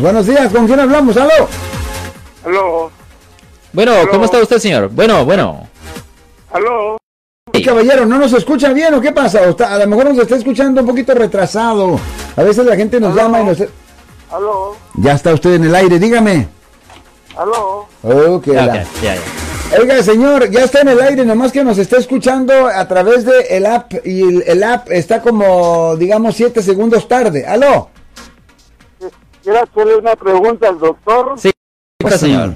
[0.00, 1.16] Buenos días, ¿con quién hablamos?
[1.16, 1.48] ¿Aló?
[2.44, 2.90] Aló,
[3.72, 4.10] Bueno, Aló.
[4.12, 4.90] ¿cómo está usted, señor?
[4.92, 5.66] Bueno, bueno.
[6.52, 6.96] aló.
[7.52, 7.64] Sí.
[7.64, 9.40] Caballero, ¿no nos escucha bien o qué pasa?
[9.40, 11.98] O está- a lo mejor nos está escuchando un poquito retrasado.
[12.36, 13.22] A veces la gente nos Aló.
[13.22, 13.58] llama y nos...
[14.30, 16.46] Aló, Ya está usted en el aire, dígame.
[17.36, 17.88] aló.
[18.04, 19.16] Oh, la- ok, ya, ya.
[19.80, 23.40] Oiga, señor, ya está en el aire, nomás que nos está escuchando a través de
[23.50, 27.44] el app y el, el app está como, digamos, siete segundos tarde.
[27.44, 27.90] ¿Aló?
[29.48, 31.32] Quiero hacerle una pregunta al doctor.
[31.38, 31.50] Sí,
[31.98, 32.50] ¿qué pasa, señor?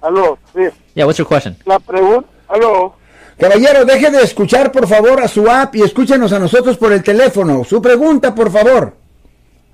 [0.00, 0.62] Aló, sí.
[0.94, 1.56] Yeah, what's your question?
[1.66, 2.96] La pregunta, aló.
[3.38, 7.04] Caballero, deje de escuchar por favor a su app y escúchenos a nosotros por el
[7.04, 7.62] teléfono.
[7.62, 8.94] Su pregunta, por favor.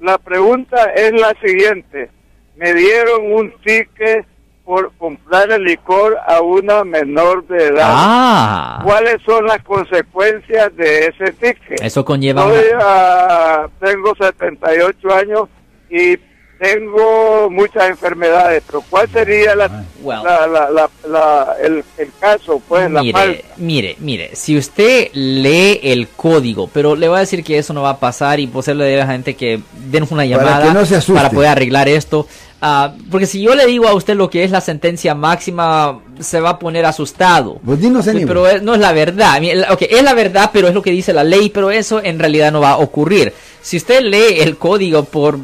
[0.01, 2.11] La pregunta es la siguiente.
[2.57, 4.27] Me dieron un ticket
[4.63, 7.81] por comprar el licor a una menor de edad.
[7.89, 11.81] Ah, ¿Cuáles son las consecuencias de ese ticket?
[11.81, 12.79] eso conlleva Soy, una...
[12.83, 15.49] ah, tengo 78 años
[15.97, 16.19] y
[16.59, 20.21] tengo muchas enfermedades, pero ¿cuál sería la, Well.
[20.25, 23.43] la, la, la- la- el, el caso, pues, la Mire, falta?
[23.59, 27.83] mire, mire, si usted lee el código, pero le voy a decir que eso no
[27.83, 29.61] va a pasar y por ser le digo a la gente que
[29.91, 31.15] denos una Para llamada que no se asuste.
[31.21, 32.27] para poder arreglar esto.
[32.63, 36.41] Ah, porque si yo le digo a usted lo que es la sentencia máxima, se
[36.41, 37.61] va a poner asustado.
[37.67, 37.79] Pues.
[38.27, 39.39] Pero es- no es la verdad.
[39.41, 42.01] Mi- la- Ok, es la verdad, pero es lo que dice la ley, pero eso
[42.03, 43.35] en realidad no va a ocurrir.
[43.61, 45.39] Si usted lee el código por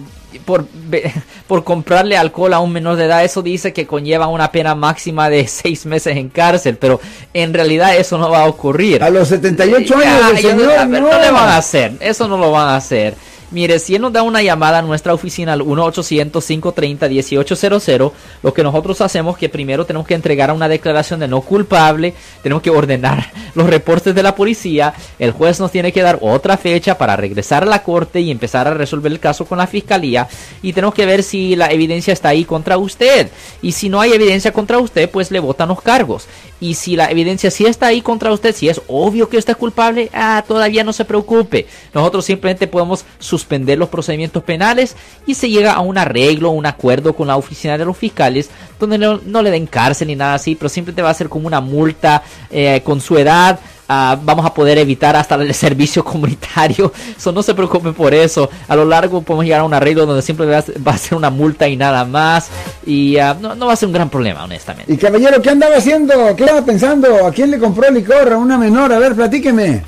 [0.45, 0.67] por,
[1.47, 5.29] por comprarle alcohol a un menor de edad, eso dice que conlleva una pena máxima
[5.29, 7.01] de seis meses en cárcel, pero
[7.35, 9.03] en realidad eso no va a ocurrir.
[9.03, 11.11] A los 78 Ya, años, el ya, señor, ver, no.
[11.11, 13.15] no le van a hacer, eso no lo van a hacer.
[13.51, 18.13] Mire, si él nos da una llamada a nuestra oficina al 1-800-530-1800,
[18.43, 22.63] lo que nosotros hacemos que primero tenemos que entregar una declaración de no culpable, tenemos
[22.63, 26.97] que ordenar los reportes de la policía, el juez nos tiene que dar otra fecha
[26.97, 30.29] para regresar a la corte y empezar a resolver el caso con la fiscalía
[30.63, 33.29] y tenemos que ver si la evidencia está ahí contra usted.
[33.63, 36.27] Y si no hay evidencia contra usted, pues le votan los cargos.
[36.61, 39.57] Y si la evidencia sí está ahí contra usted, si es obvio que usted es
[39.57, 41.67] culpable, ah, todavía no se preocupe.
[41.95, 43.05] Nosotros simplemente podemos
[43.41, 44.95] suspender los procedimientos penales
[45.27, 48.99] y se llega a un arreglo, un acuerdo con la oficina de los fiscales, donde
[48.99, 51.61] no, no le den cárcel ni nada así, pero simplemente va a ser como una
[51.61, 53.59] multa eh, con su edad.
[53.93, 56.93] Ah, vamos a poder evitar hasta el servicio comunitario.
[57.19, 58.49] So, no se preocupen por eso.
[58.69, 61.67] A lo largo podemos llegar a un arreglo donde siempre va a ser- una multa
[61.67, 62.51] y nada más.
[62.87, 64.93] Y no, no va a ser un gran problema, honestamente.
[64.93, 66.15] Y caballero, ¿qué andaba haciendo?
[66.37, 67.27] ¿Qué estaba pensando?
[67.27, 68.33] ¿A quién le compró licor?
[68.33, 68.93] ¿A una menor?
[68.93, 69.83] A ver, platíqueme.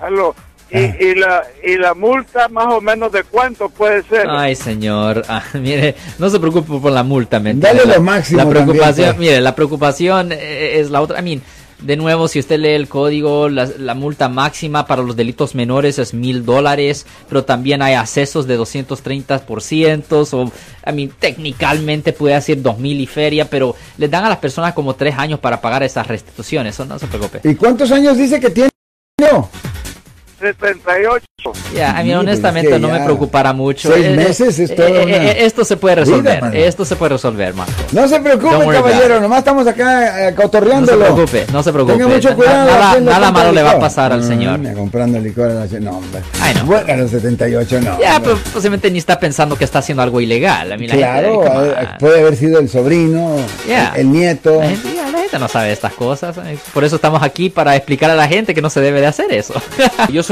[0.00, 0.34] Aló.
[0.72, 0.96] Y, Ah.
[1.00, 4.26] y, la, y la multa más o menos de cuánto puede ser.
[4.28, 8.38] Ay, señor, ah, mire, no se preocupe por la multa, ¿me Dale lo La- máximo
[8.42, 9.18] La preocupación, también, pues.
[9.28, 11.18] mire, la preocupación eh, es la otra.
[11.20, 11.42] I mean,
[11.80, 15.98] de nuevo, si usted lee el código, la, la multa máxima para los delitos menores
[15.98, 20.52] es mil dólares, pero también hay accesos de 230%, o,
[20.88, 24.94] I mean, técnicamente puede ser 2000 y feria, pero les dan a las personas como
[24.94, 27.40] tres años para pagar esas restituciones, eso no se preocupe.
[27.42, 28.70] ¿Y cuántos años dice que tiene?
[30.42, 30.48] No.
[30.48, 31.24] 78.
[31.74, 33.92] Ya, a mí pues, honestamente es que no me preocupará mucho.
[33.92, 36.40] seis Eh, eh, meses es eh, toda eh, una eh, esto se puede vida, resolver.
[36.40, 36.66] padre.
[36.68, 37.72] esto se puede resolver, Marco.
[37.92, 40.98] No se preocupe, Don't caballero, nomás estamos acá eh, No se cotorreándolo.
[41.14, 41.96] preocupe, no se preocupe.
[41.98, 42.70] Tenga mucho cuidado.
[42.70, 44.60] Nada, nada malo le va a pasar al Mm, señor.
[44.74, 46.20] comprando licor a la- No, hombre.
[46.40, 46.64] Ay, no.
[46.66, 47.98] Bueno, a los 78 no.
[47.98, 48.34] Ya, hombre.
[48.34, 50.70] pero posiblemente ni está pensando que está haciendo algo ilegal.
[50.72, 51.98] A mí la Claro, gente, eh, on.
[51.98, 53.36] puede haber sido el sobrino,
[53.66, 53.92] Yeah.
[53.96, 54.60] el, el nieto.
[54.60, 56.36] La gente, ya, la gente no sabe estas cosas.
[56.38, 56.56] eh.
[56.72, 59.32] Por eso estamos aquí para explicar a la gente que no se debe de hacer
[59.32, 59.54] eso.
[60.12, 60.31] Yo soy